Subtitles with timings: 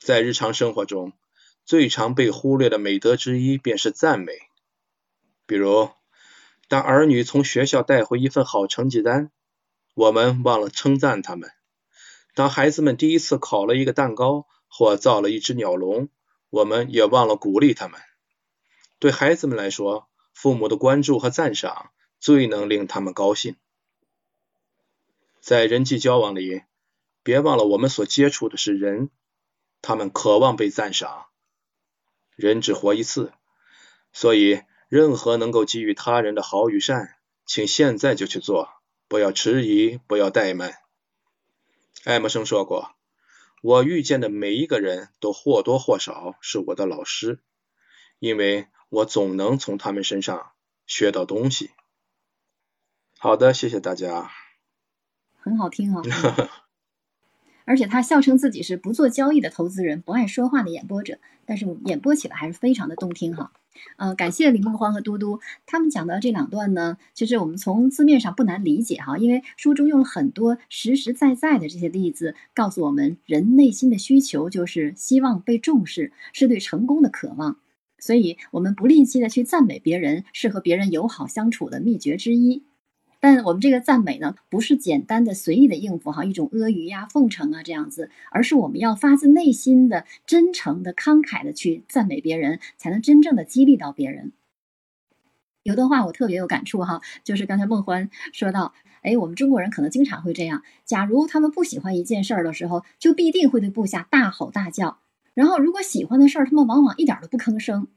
[0.00, 1.12] 在日常生活中，
[1.66, 4.32] 最常被忽略的美德之一便是赞美。
[5.46, 5.90] 比如，
[6.68, 9.30] 当儿女从学校带回一份好成绩单，
[9.92, 11.50] 我们忘了称赞他们；
[12.34, 16.08] 当孩子们第一次烤了一个蛋糕或造了一只鸟笼，
[16.48, 18.00] 我们也忘了鼓励他们。
[18.98, 23.56] 对孩子们来说，父母的关注和赞赏最能令他们高兴。
[25.40, 26.62] 在人际交往里，
[27.22, 29.10] 别忘了我们所接触的是人，
[29.82, 31.26] 他们渴望被赞赏。
[32.36, 33.32] 人只活一次，
[34.12, 34.62] 所以。
[34.90, 37.14] 任何能够给予他人的好与善，
[37.46, 38.70] 请现在就去做，
[39.06, 40.78] 不要迟疑，不要怠慢。
[42.02, 42.96] 爱默生说过
[43.62, 47.38] ：“我遇见的每一个人都或多或少是我的老师，
[48.18, 50.50] 因为我总能从他们身上
[50.88, 51.70] 学到东西。”
[53.16, 54.28] 好的，谢谢大家。
[55.38, 56.02] 很好听啊。
[57.70, 63.52] 而且他笑称自己是不做交易的投资人，不爱说话的演播者，但是演播起来还是非常的动听哈。
[63.96, 77.58] 呃，感谢李梦欢和嘟嘟他们讲的这两段呢，其实我们从字面上不难理解哈，因为书中用了很多实实在在的这些例子，告诉我们人内心的需求就是希望被重视，是对成功的渴望，
[78.00, 82.64] 所以我们不吝惜的去赞美别人，是和别人友好相处的秘诀之一。
[83.20, 94.32] 但我们这个赞美呢，不是简单的随意的应付哈，一种阿谀呀、奉承啊这样子，而是我们要发自内心的、真诚的、慷慨的去赞美别人，才能真正的激励到别人。
[95.62, 104.96] 有段话我特别有感触哈，就是刚才孟欢说到，哎，我们中国人可能经常会这样：假如他们不喜欢一件事儿的时候，就必定会对部下大吼大叫；
[105.34, 107.88] 然后如果喜欢的事儿，他们往往一点都不吭声。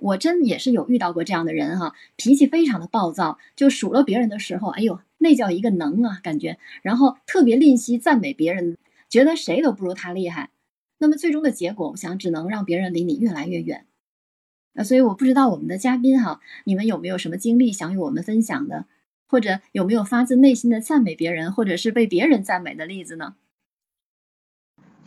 [0.00, 8.76] 我真也是有遇到过这样的人哈，脾气非常的暴躁，就数落别人的时候，哎呦，那叫一个能啊，感觉，然后特别吝惜赞美别人，
[9.08, 10.50] 觉得谁都不如他厉害。
[10.98, 13.86] 那么最终的结果，我想只能让别人离你越来越远。
[14.72, 18.86] 那所以我不知道我们的嘉宾哈，你们有没有什么经历想与我们分享的，
[19.26, 23.34] 或者有没有发自内心的赞美别人，或者是被别人赞美的例子呢？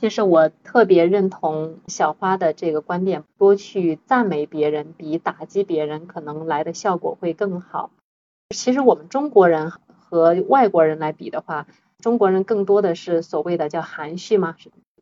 [0.04, 7.90] 其实我特别认同小花的这个观点，多去赞美别人，比打击别人可能来的效果会更好。
[8.50, 11.68] 其实我们中国人和外国人来比的话，
[12.00, 14.58] 中国人更多的是所谓的叫含蓄嘛。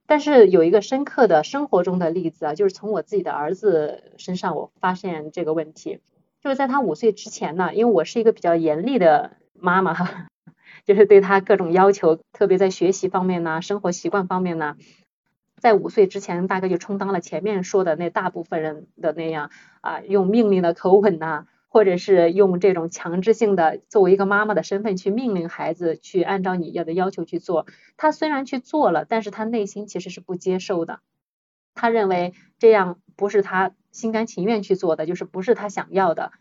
[0.06, 6.00] 但是有一个深刻的生活中的例子啊，就是从我自己的儿子身上我发现这个问题，
[6.44, 10.28] 就是在他五岁之前呢，因为我是一个比较严厉的妈妈哈。
[10.86, 14.76] 就是对他各种要求，特别在学习方面呢，生活习惯方面呢，
[15.58, 19.52] 在五岁之前大概就充当了前面说的那大部分人的那样
[19.82, 27.66] 啊，用命令的口吻呐，或者是用这种强制性的作为一个妈妈的身份去命令孩子去按照你要的要求去做。
[27.96, 31.00] 他虽然去做了，但是他内心其实是不接受的，
[31.76, 36.32] 他认为这样不是他心甘情愿去做的，就是不是他想要的。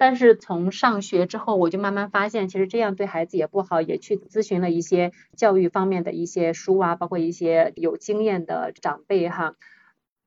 [0.00, 9.56] 但是从上学之后，我就慢慢发现，其实这样对孩子也不好，也去咨询了一些教育方面的一些书啊，包括一些有经验的长辈哈，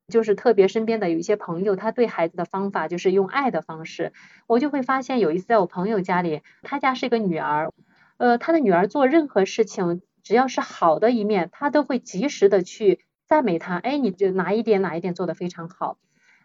[0.07, 4.13] 就是特别身边的有一些朋友，他对孩子的方法就是用爱的方式，
[4.45, 7.71] 我就会发现有一次在我朋友家里，他家是一个女儿，
[8.17, 15.97] 呃，他的女儿做任何事情，只要是好的一面，他都会及时的去赞美他，哎，你就哪一点哪一点做的非常好。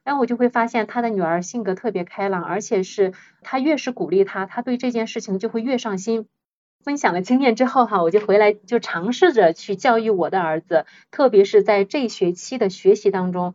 [0.04, 6.26] 然后我就会发现他的女儿性格特别开朗，而且是他越是鼓励他，他对这件事情就会越上心。
[6.84, 13.54] 分享了经验之后哈，我就回来就尝试着去教育我的儿子，特别是在这学期的学习当中，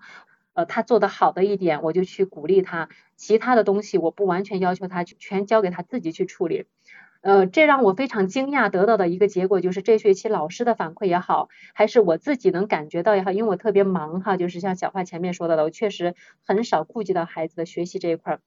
[0.53, 6.65] 呃，他做的好的一点，我就去鼓励他，其他的东西我不完全要求他全交给他自己去处理。
[7.23, 18.41] 呃，这让我非常惊讶，得到的一个结果就是这学期老师的反馈也好，还是我自己能感觉到也好，因为我特别忙哈，就是像小花前面说到的，我确实很少顾及到孩子的学习这一块儿。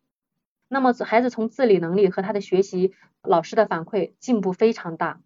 [0.69, 2.93] 那么孩子从自理能力和他的学习，
[3.23, 5.23] 老师的反馈进步非常大，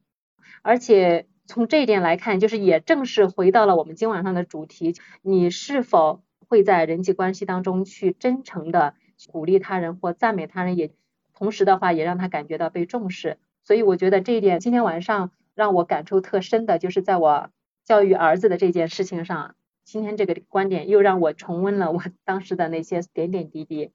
[0.63, 8.95] 而且从这一点来看，就是也正是回到了我们今晚上的主题，你是否会在人际关系当中去真诚的
[9.33, 10.93] 鼓励他人或赞美他人，也。
[11.41, 17.49] 同时的话，也让他感觉到被重视，所以我觉得这一点今天晚上让我感触特深的，就是在我
[17.83, 23.91] 教育儿子的这件事情上，今天这个观点又让我重温了我 当时的那些点点滴滴。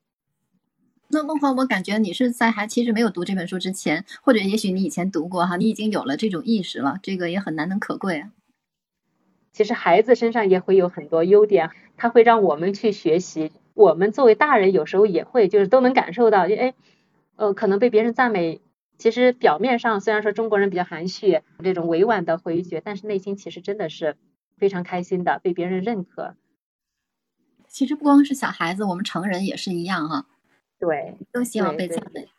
[1.09, 8.31] 那梦华，我感觉你是在还其实没有读这本书之前，或者也许你以前读过哈，你已经有了这种意识了，这个也很难能可贵啊。
[9.53, 16.73] 其实孩子身上也会有很多优点，他会让我们去学习，我们作为大人有时候也会，就是都能感受到，哎。
[17.35, 18.61] 呃可能被别人赞美
[18.97, 24.17] 其实表面上虽然说中国人比较含蓄这种委婉的回绝但是内心其实真的是
[24.57, 26.35] 非常开心的被别人认可。
[27.67, 30.27] 其实不光是小孩子我们成人也是一样哈。
[30.79, 32.29] 对都希望被赞美。